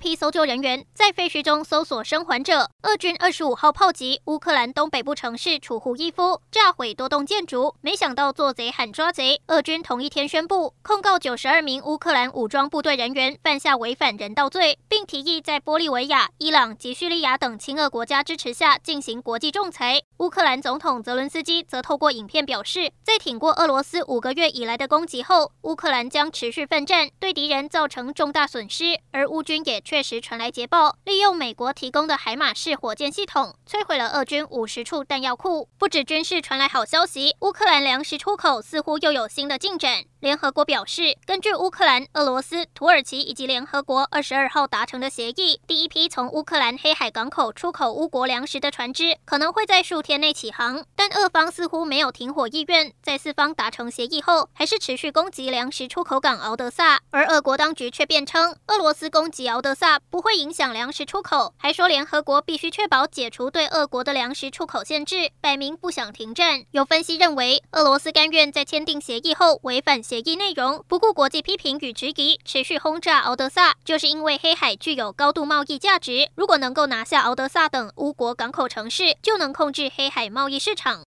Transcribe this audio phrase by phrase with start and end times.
[0.00, 2.70] 批搜救人员在废墟中搜索生还者。
[2.82, 7.76] 俄军二十五号炮击乌克兰东北部城市楚胡伊夫，炸毁多栋建筑。
[7.82, 20.00] 没想到做贼喊抓贼，俄军同一天宣布控告九十二名乌克兰武装部队人员犯下违反人道罪，并提议在玻利维亚、伊朗及叙利亚等亲俄国家支持下进行国际仲裁。
[20.16, 29.82] 乌克兰总统泽伦斯基则透过影片表示，在挺过俄罗斯五个月以来的攻击后，乌克兰将持续奋战，对敌人造成重大损失，而乌军也。
[29.90, 35.68] 确实传来捷报，利用美国提供的海马式火箭系统摧毁了俄军五十处弹药库。
[35.78, 40.04] 不止军事传来好消息，乌克兰粮食出口似乎又有新的进展。
[40.20, 50.84] 联合国表示，根据乌克兰、俄罗斯、土耳其以及联合国二十二号达成的协议，第一批从乌克兰黑海港口出口乌国粮食的船只可能会在数天内起航。
[51.00, 57.00] 但俄方似乎没有停火意愿，在四方达成协议后，还是持续攻击粮食出口港敖德萨。
[57.08, 66.64] 而俄国当局却辩称，俄罗斯攻击敖德萨不会影响粮食出口，还说联合国必须确保解除对俄国的粮食出口限制，摆明不想停战。
[66.72, 70.02] 有分析认为，俄罗斯甘愿在签订协议后违反。
[70.02, 76.28] 协议内容不顾国际批评与质疑，持续轰炸敖德萨，就是因为黑海具有高度贸易价值。
[76.34, 80.89] 如果能够拿下敖德萨等乌国港口城市，就能控制黑海贸易市场。